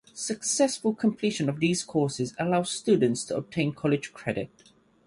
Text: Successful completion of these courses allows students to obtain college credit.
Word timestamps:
Successful 0.15 0.95
completion 0.95 1.47
of 1.47 1.59
these 1.59 1.83
courses 1.83 2.33
allows 2.39 2.71
students 2.71 3.23
to 3.23 3.35
obtain 3.37 3.71
college 3.71 4.11
credit. 4.13 4.49